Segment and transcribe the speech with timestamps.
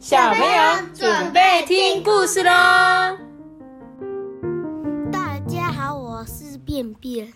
[0.00, 2.50] 小朋友准备听故事喽！
[5.12, 7.30] 大家好，我是便便。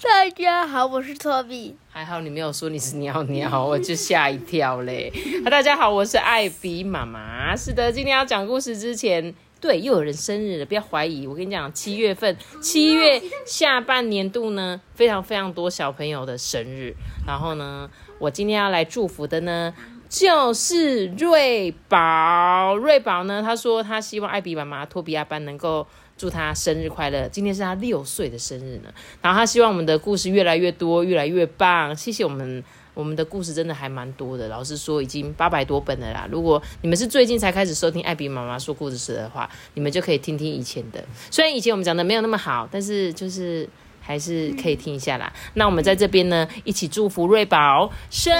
[0.00, 1.74] 大家好，我是托比。
[1.90, 5.12] 还好你没有说你是尿尿，我就吓一跳嘞。
[5.44, 7.56] 啊， 大家好，我是艾比妈妈。
[7.56, 11.26] 是的，今天要讲故事之前，对，又有人生日了，不要怀疑。
[11.26, 16.94] 我跟你讲，七月份，七月下半年度呢，非常非常多小朋友的生日。
[17.26, 19.74] 然后呢，我今天要来祝福的呢。
[20.16, 23.42] 就是瑞宝，瑞宝呢？
[23.42, 25.84] 他说他希望艾比妈妈托比亚班能够
[26.16, 27.28] 祝他生日快乐。
[27.28, 31.96] 今天是他六岁的生日呢，然后他希望我们的故事越来越多，越来越棒。
[31.96, 32.62] 谢谢我们，
[32.94, 34.46] 我们的故事真的还蛮多的。
[34.46, 36.28] 老师说已经八百多本了啦。
[36.30, 41.04] 如果你们是最近才开始收听艾比妈妈说故事的话，你们就可以听听以前的。
[41.28, 43.68] 虽然以前我们讲的没有那么好，但是就是。
[44.04, 45.32] 还是可以听一下啦。
[45.54, 48.32] 那我们在这边呢，一起祝福瑞宝生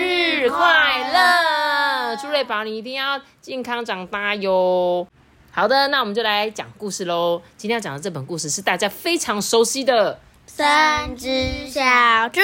[0.00, 2.16] 日快乐！
[2.16, 5.06] 祝瑞宝你一定要健康长大哟。
[5.52, 7.42] 好的，那我们就来讲故事喽。
[7.56, 10.14] 今天要讲的这本故事是大家非常熟悉的
[10.46, 11.80] 《三只小
[12.28, 12.40] 猪》，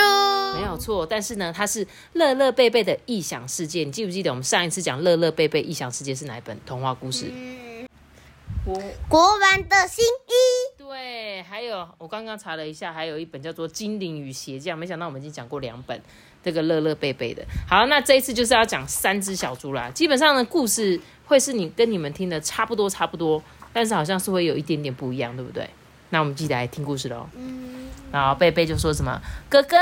[0.55, 1.06] 没有错。
[1.06, 3.84] 但是呢，它是乐乐贝贝的异想世界。
[3.84, 7.27] 你记不记得我们上一次讲乐乐贝贝异想世界是哪一本童话故事？
[8.67, 8.75] 国
[9.09, 16.03] 国王的新衣，对，还有我刚刚查了一下，还有一本叫做《精灵与鞋匠》，没想到我们已经讲过两本
[16.42, 17.45] 这个乐乐贝贝的。
[17.69, 19.89] 好，那这一次就是要讲三只小猪啦。
[19.91, 23.41] 基本上呢，故事会是你跟你们听的差不多，差不多，
[23.73, 25.70] 但是好像是会有一点点不一样，对不对？
[26.11, 27.28] 那我们记得来听故事喽。
[27.36, 27.86] 嗯。
[28.11, 29.77] 然后贝贝就说什么：“哥哥，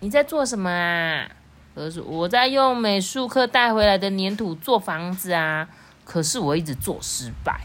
[0.00, 1.26] 你在做什么啊？”
[1.72, 5.66] 我说：“我在用美术课带回来的粘土做房子啊，
[6.04, 7.62] 可是我一直做失败。”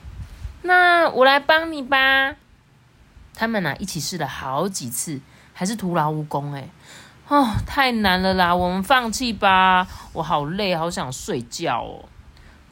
[0.63, 2.35] 那我来帮你吧。
[3.35, 5.19] 他们呢一起试了好几次，
[5.53, 6.69] 还是徒劳无功哎。
[7.27, 9.87] 哦，太难了啦，我们放弃吧。
[10.13, 12.05] 我好累，好想睡觉哦。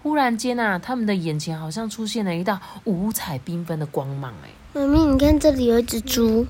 [0.04, 4.50] 忽然间啊，他们的眼前好像出现了一道五彩缤纷的光芒哎。
[4.74, 6.46] 妈咪，你看这里有一只猪。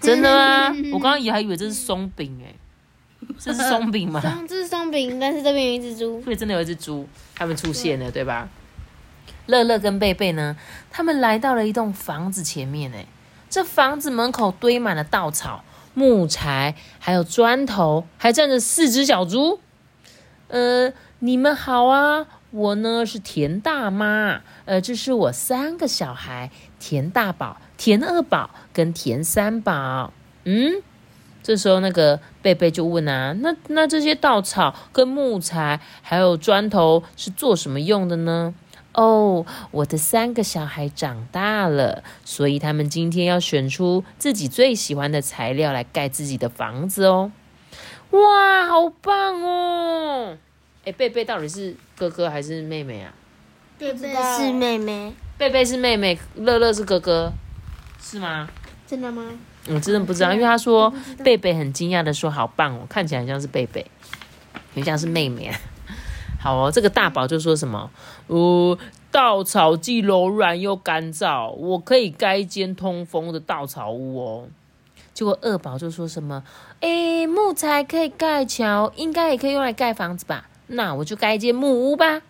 [0.00, 0.74] 真的吗？
[0.92, 2.54] 我刚刚也还以为这是松饼哎。
[3.38, 4.20] 这是松饼吗？
[4.46, 6.20] 这是松饼，但是这边有一只猪。
[6.22, 8.48] 所以真的有一只猪，他们出现了，对吧？
[9.46, 10.56] 乐乐跟贝贝呢？
[10.90, 12.92] 他们来到了一栋房子前面。
[12.92, 13.06] 哎，
[13.48, 15.64] 这房子门口堆满了稻草、
[15.94, 19.60] 木材，还有砖头，还站着四只小猪。
[20.48, 24.40] 呃，你们好啊，我呢是田大妈。
[24.64, 30.12] 呃，这是我三个小孩：田大宝、田二宝跟田三宝。
[30.44, 30.82] 嗯，
[31.42, 38.54] 这时候那个贝贝就问啊：那那这些稻草跟木材还有砖头是做什么用的呢？
[38.96, 47.30] 哦，我的三个小孩长大了，所以他们今天要选出自己最喜欢的材料来盖自己的房子哦。
[48.10, 50.38] 哇，好棒哦！
[50.86, 53.12] 哎，贝贝到底是哥哥还是妹妹啊？
[53.78, 57.30] 贝贝是妹妹，贝贝是妹妹，乐乐是哥哥，
[58.00, 58.48] 是吗？
[58.86, 59.22] 真的吗？
[59.68, 60.90] 我真的不知道，因为他说
[61.22, 63.84] 贝贝很惊讶的说：“好棒哦，看起来像是贝贝，
[64.74, 65.52] 很像是妹妹。”
[66.46, 67.90] 好哦，这个大宝就说什么？
[68.28, 68.78] 呃，
[69.10, 74.44] 稻草既柔软又干燥，我可以盖一间通风的稻草屋哦。
[75.12, 76.44] 结果二宝就说什么？
[76.78, 80.46] 哎，木材可以盖桥，应该也可以用来盖房子吧？
[80.68, 82.22] 那我就盖一间木屋吧。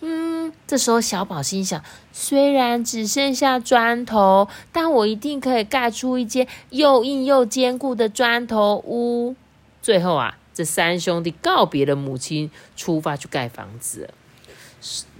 [0.00, 9.36] 嗯，这时候小宝心想：虽然只剩下砖头，但我一定可以盖出一间又硬又坚固的砖头屋。
[9.82, 10.37] 最后啊。
[10.58, 14.10] 这三兄弟告别了母亲，出发去盖房子。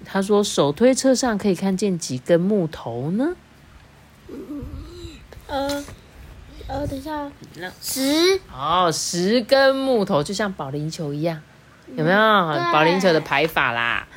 [0.05, 3.37] 他说：“手推车上可以看见几根木头呢？”
[5.47, 5.85] 呃
[6.67, 7.31] 呃，等一下，
[7.81, 11.41] 十哦，十根木头就像保龄球一样，
[11.95, 12.19] 有没有？
[12.73, 14.09] 保龄球的排法啦。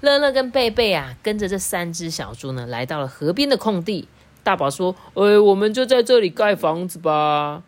[0.00, 4.08] 乐乐跟贝贝啊，跟着这三只小猪呢，来到了河边的空地。
[4.42, 7.62] 大宝说：“哎，我们就在这里盖房子吧。”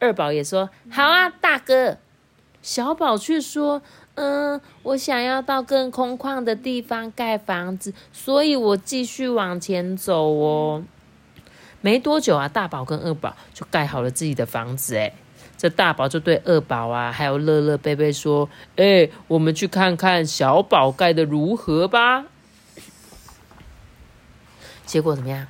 [0.00, 1.98] 二宝也说：“好啊，大哥。”
[2.62, 3.80] 小宝却说
[4.16, 10.84] ：“嗯，我想要到更空旷的地方盖房子，所以我继续往前走哦。”
[11.80, 14.96] 没多久啊，大宝跟二宝就盖好了自己的房子。
[14.96, 15.14] 哎，
[15.56, 22.26] 这大宝就对二宝啊，还有乐乐贝贝说：“哎，我们去看看小宝盖的如何吧。”
[24.84, 25.46] 结果怎么样？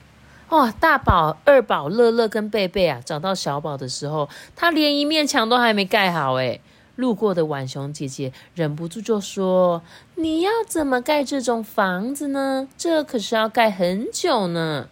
[0.51, 0.71] 哇！
[0.71, 6.35] 大宝、二宝、乐乐跟贝贝啊，找到小宝的时候，他连一面墙都还没盖好。
[6.35, 6.61] 哎。
[7.01, 9.83] 路过的浣熊姐姐忍不住就说
[10.17, 12.69] ：“你要怎么盖这种房子呢？
[12.77, 14.89] 这可是要盖很久呢。”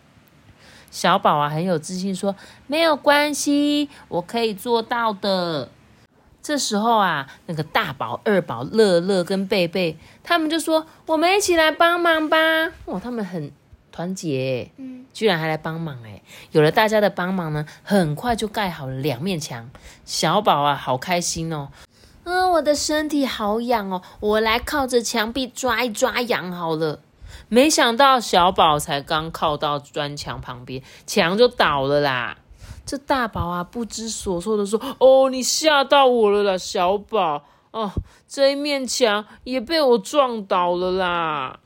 [0.90, 2.34] 小宝啊，很有自信说
[2.66, 5.68] ：“没有关系，我可以做到的。”
[6.42, 12.38] 这时候啊，那个大宝、二宝、乐乐跟贝贝，他们就说：“我们一起来帮忙吧！”
[12.86, 13.52] 哇，他们很
[13.92, 16.22] 团结，嗯，居然还来帮忙哎！
[16.52, 19.68] 有了大家的帮忙呢，很快就盖好了两面墙。
[20.06, 21.68] 小宝啊，好开心哦！
[22.30, 27.00] 嗯，我的身体好痒哦，我来靠着墙壁抓一抓痒好了。
[27.48, 32.36] 没想到小宝才刚靠到砖墙旁边，墙就倒了啦。
[32.84, 37.92] 这大宝啊，不知所措的说：“哦，你吓到我了啦，小宝哦，
[38.28, 41.60] 这一面墙也被我撞倒了啦。”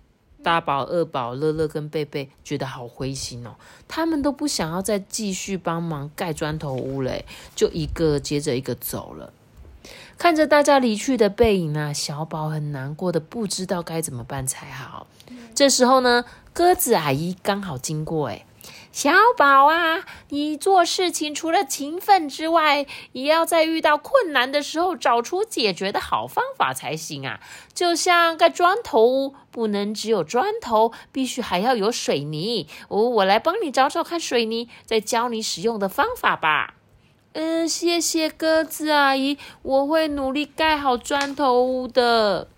[0.44, 3.56] 大宝、二宝、乐乐跟贝贝觉得好灰心哦，
[3.88, 7.24] 他们都不想要再继续帮忙盖砖头屋嘞，
[7.56, 9.32] 就一个接着一个走了。
[10.22, 15.08] 看着大家离去的背影啊，小宝很难过的不知道该怎么办才好。
[15.52, 18.46] 这时候呢，鸽子阿姨刚好经过，哎。
[18.92, 27.40] 小宝啊，你做事情除了勤奋之外，也要在遇到困难的时候找出解决的好方法才行啊！
[27.74, 32.68] 就像盖砖头屋，不能只有砖头，必须还要有水泥。
[32.86, 36.74] 我我来帮你找找看水泥，再教你使用的方法吧。
[37.34, 42.48] 嗯，谢谢鸽子阿姨，我会努力盖好砖头屋的。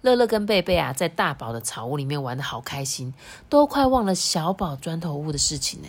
[0.00, 3.12] 乐乐跟贝贝啊，在大宝的草屋里面玩的好开心，
[3.48, 5.88] 都快忘了小宝砖头屋的事情呢。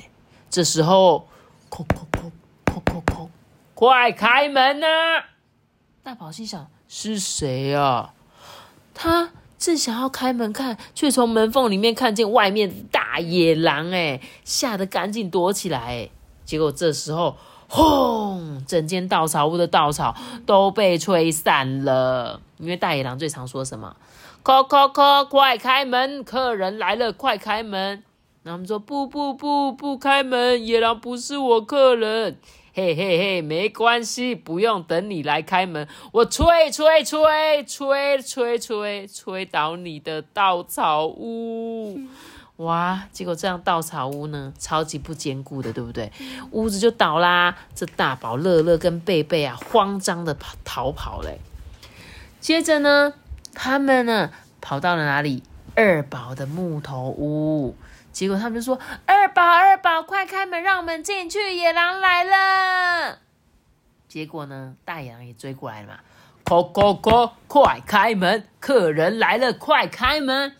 [0.49, 1.27] 这时候，
[1.69, 2.31] 叩叩叩
[2.65, 3.27] 叩叩叩，
[3.75, 4.87] 快开门呐！
[6.01, 8.15] 大宝心想：是谁啊？
[8.95, 16.09] 他正想要开门看，却从门缝里面看见外面大野狼，哎，吓得赶紧躲起来。
[16.43, 17.37] 结果这时候，
[17.69, 18.61] 轰！
[18.67, 22.41] 整间稻草屋的稻草都被吹散了。
[22.57, 23.95] 因为大野狼最常说什么？
[24.43, 26.23] 叩叩叩，快开门！
[26.23, 28.03] 客人来了，快开门！
[28.41, 32.37] 然后我们说不不不不开门，野狼不是我客人。
[32.73, 41.99] 嘿嘿嘿，没关系，不用等你来开门，我吹吹吹吹吹吹吹倒你的稻草屋。
[42.59, 43.05] 哇！
[43.13, 46.11] 结果这样稻草屋呢，超级不坚固的，对不对？
[46.51, 47.55] 屋子就倒啦。
[47.73, 51.39] 这大宝、乐乐跟贝贝啊，慌张的跑逃跑嘞。
[52.41, 53.13] 接着呢，
[53.53, 55.43] 他们呢跑到了哪里？
[55.75, 57.75] 二宝的木头屋。
[58.11, 61.55] 结果他们就说：“二宝，二宝，快开门，让我们进去！
[61.55, 63.19] 野狼来了。”
[64.09, 65.99] 结果呢，大野狼也追过来了嘛。
[66.43, 68.43] 叩叩叩，快开门！
[68.59, 70.53] 客人来了，快开门！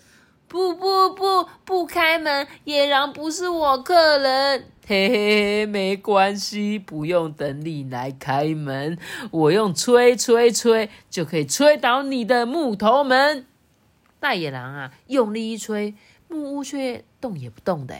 [0.49, 2.47] 不不不，不开门！
[2.63, 4.67] 野狼不是我客人。
[4.87, 8.97] 嘿嘿嘿，没关系，不用等你来开门，
[9.29, 13.45] 我用吹吹吹就可以吹倒你的木头门。
[14.19, 15.93] 大野狼啊，用力一吹，
[16.27, 17.95] 木屋却动也不动的。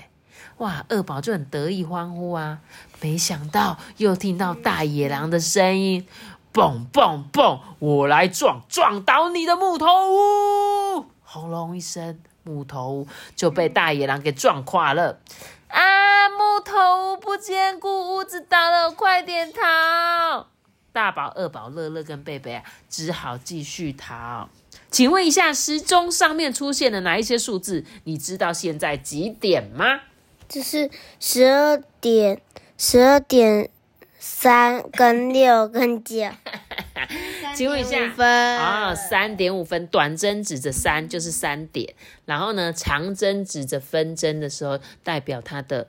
[0.58, 2.62] 哇，二宝就很得意欢呼啊。
[3.00, 6.08] 没想到又听到大野狼的声音：
[6.52, 11.06] 蹦蹦蹦，我来撞撞倒你的木头屋！
[11.22, 12.20] 轰隆一声，
[12.50, 15.20] 木头屋就被大野狼给撞垮了。
[15.68, 16.30] 啊！
[16.30, 20.48] 木头屋不坚固，屋子倒了，快点逃！
[20.92, 24.50] 大宝、二宝、乐乐跟贝贝啊，只好继续逃。
[24.90, 27.86] 请问一下，时钟上面出现了哪一些数字？
[28.06, 30.02] 你知道现在几点吗？
[30.48, 32.42] 这是十二点、
[32.76, 33.70] 十二点
[34.18, 36.16] 三跟六跟九。
[37.60, 45.88] 请问一下，啊，三点五分，短针指着三就是三点，然后呢，长针指着分针的时候，代表它的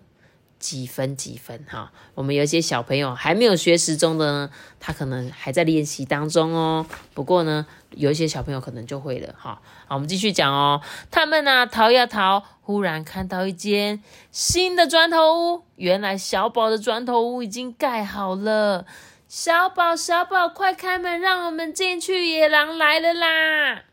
[0.58, 1.92] 几分几分哈。
[2.16, 4.50] 我们有一些小朋友还没有学时钟的呢，
[4.80, 6.84] 他可能还在练习当中哦。
[7.14, 9.62] 不过呢，有一些小朋友可能就会了哈。
[9.86, 10.80] 好，我们继续讲哦。
[11.12, 18.86] 他们呢逃呀逃，忽然看到一间新的砖头屋，原来小宝的砖头屋已经盖好了。
[19.32, 22.26] 小宝，小宝，快开门，让我们进去！
[22.26, 23.84] 野狼来了啦！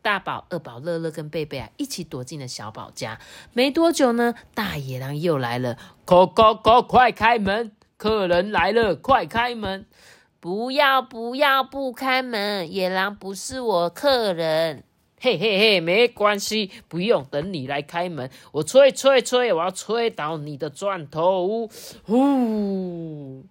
[0.00, 3.18] 大宝、二宝、乐乐跟贝贝啊，一起躲进了小宝家。
[3.52, 5.76] 没多久呢，大野狼又来了，
[6.06, 7.72] 叩叩叩，快开门！
[7.96, 9.86] 客人来了，快开门！
[10.38, 12.72] 不要，不要，不开门！
[12.72, 14.84] 野狼不是我客人。
[15.20, 21.70] 嘿嘿嘿，没关系，不用等你来开门，我吹吹吹，我要吹倒你的砖头屋！
[22.04, 23.44] 呼！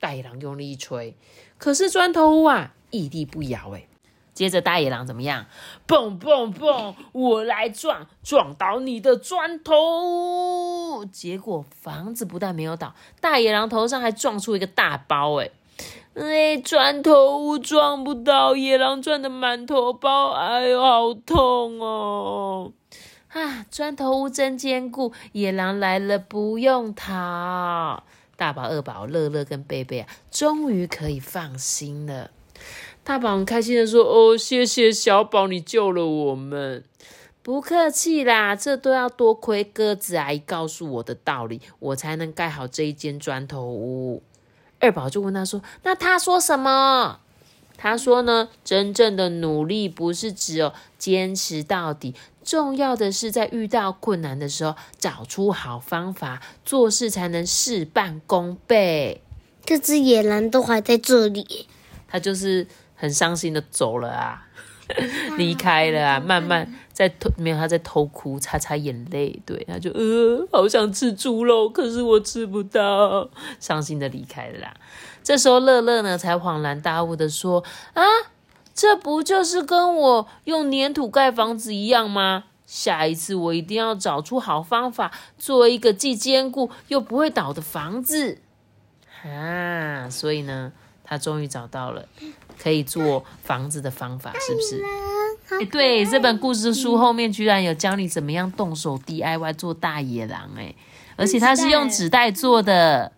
[0.00, 1.16] 大野狼用力一吹，
[1.58, 3.86] 可是砖头屋啊屹立不摇哎。
[4.34, 5.46] 接着大野狼怎么样？
[5.84, 11.04] 蹦蹦蹦，我来撞撞倒你的砖头屋！
[11.04, 15.50] 结果房子不但没有倒，大野狼头上还撞出一个大包哎！
[16.14, 22.72] 哎，砖头屋撞不到，野狼撞的满头包，哎呦，好痛哦！
[23.30, 28.04] 啊，砖头屋真坚固，野狼来了不用逃。
[28.38, 32.30] 大宝、二宝、乐乐跟贝贝啊，终于可以放心了。
[33.02, 36.84] 大宝很开心的说：“哦，谢谢小宝，你救了我们。”
[37.42, 44.22] 不客气啦，这都要多亏鸽子阿姨告诉我的道理，我才能盖好这一间砖头屋。
[44.78, 47.18] 二宝就问他说：“那他说什么？”
[47.76, 52.14] 他说呢：“真正的努力不是只有坚持到底，
[52.48, 59.22] 重要的是在遇到困难的时候找出好方法，做事才能事半功倍。”
[59.66, 61.68] 这只野狼都还在这里，
[62.08, 64.46] 他就是很伤心的走了啊。
[65.36, 69.38] 离开了啊，慢慢在偷，没有他在偷哭，擦擦眼泪。
[69.44, 73.28] 对，他就呃，好想吃猪肉，可是我吃不到，
[73.60, 74.74] 伤心的离开了啦。
[75.22, 77.62] 这时候乐乐呢，才恍然大悟的说
[77.92, 78.02] ：“啊，
[78.78, 82.44] 这不就是跟我用粘土盖房子一样吗？
[82.64, 88.38] 下一次我一定要找出好方法，做一个既坚固又不会倒的房子。”
[89.26, 90.70] 啊，所以呢，
[91.02, 92.06] 他终于找到了。
[92.56, 94.82] 可以做房子的方法是不是？
[95.60, 100.72] 哎，对，这本故事书后面居然有教你怎么样动手 DIY 做大野狼哎，
[101.16, 103.12] 而且它是用纸袋做的，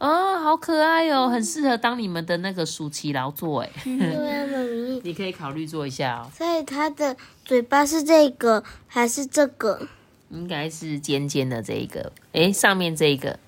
[0.00, 3.70] 哦，好可爱哦，很适合当你们的那个暑期劳作哎。
[3.84, 6.30] 对啊，妈咪，你可以考虑做一下哦。
[6.36, 9.86] 所以它的嘴巴是这个还是这个？
[10.30, 13.38] 应该是尖尖的这一个，哎，上面这一个。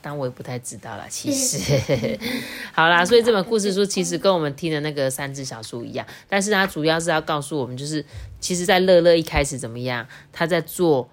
[0.00, 2.18] 但我也不太知道了， 其实，
[2.72, 8.04] 好啦，所以这本故事书其实跟我们听的那个三只小书一样，但是它主要是要告诉我们，就是
[8.40, 11.08] 其实，在乐乐一开始怎么样，他在做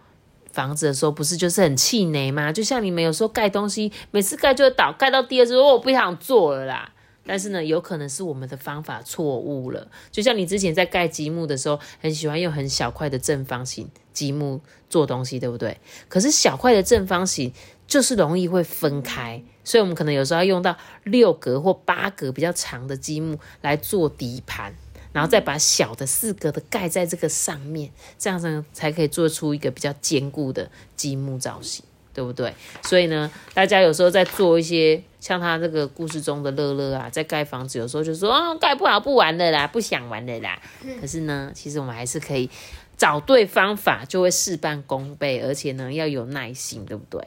[0.51, 2.51] 房子的时候，不是就是很气馁吗？
[2.51, 6.91] 就像你们有时候盖东西，每次盖就会倒，盖到第二次，我不想做了啦。
[7.25, 9.87] 但是呢，有可能是我们的方法错误了。
[10.11, 15.79] 就像你之前在盖积木的时候，很喜欢用很小块的正方形积木做东西，对不对？
[16.07, 17.53] 可是小块的正方形。
[17.87, 24.73] 就是容易会分开，所以我们可能有时候要用到六格或八格比较长的积木来做底盘，
[25.13, 32.51] 然后再把小的四格的盖在这个上面，这样子才可以做出一个比较坚固的积木造型，对不对？
[32.81, 40.57] 所以呢，大家有时候在做一些像他这个故事中的乐乐啊，在盖房子，有时候就说啊，盖不好不玩的啦，不想玩的啦。
[41.01, 42.49] 可是呢，其实我们还是可以
[42.97, 47.21] 找对方法，就会事半功倍，而且呢要有耐心，对不对？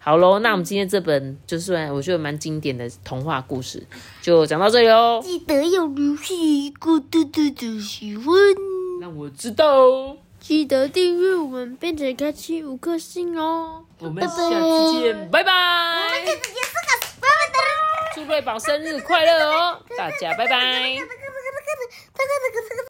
[0.00, 3.86] 好喽，那我们今天这本就是我觉得蛮经典的童话故事，
[4.20, 5.20] 就讲到这里哦。
[5.22, 8.26] 记得要留下一个嘟嘟的喜欢，
[9.00, 10.16] 让我知道哦。
[10.40, 13.84] 记得订阅我们，并且开启五颗星哦。
[14.02, 15.52] 我们下次见，拜拜。
[18.14, 19.80] 祝瑞宝生日快乐哦！
[19.96, 20.96] 大家拜拜。